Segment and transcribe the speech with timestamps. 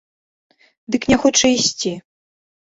[0.95, 1.93] Дык не хоча ісці.